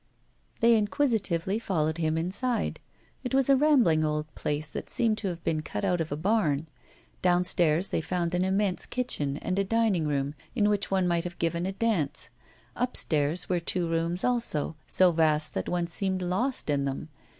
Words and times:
They 0.61 0.73
inquisitively 0.75 1.59
followed 1.59 1.99
him 1.99 2.17
inside. 2.17 2.79
It 3.23 3.35
was 3.35 3.49
a 3.51 3.55
rambling 3.55 4.03
old 4.03 4.33
place 4.33 4.67
that 4.67 4.89
seemed 4.89 5.19
to 5.19 5.27
have 5.27 5.43
been 5.43 5.61
cut 5.61 5.85
out 5.85 6.01
of 6.01 6.11
a 6.11 6.17
barn. 6.17 6.65
Downstairs 7.21 7.89
they 7.89 8.01
found 8.01 8.33
an 8.33 8.43
immense 8.43 8.87
kitchen 8.87 9.37
and 9.37 9.59
a 9.59 9.63
dining 9.63 10.07
room, 10.07 10.33
in 10.55 10.69
which 10.69 10.89
one 10.89 11.07
might 11.07 11.23
have 11.23 11.37
given 11.37 11.67
a 11.67 11.71
dance; 11.73 12.31
upstairs 12.75 13.47
were 13.47 13.59
two 13.59 13.87
rooms 13.87 14.23
also, 14.23 14.75
so 14.87 15.11
vast 15.11 15.53
that 15.53 15.69
one 15.69 15.85
seemed 15.85 16.23
lost 16.23 16.71
in 16.71 16.85
them. 16.85 17.09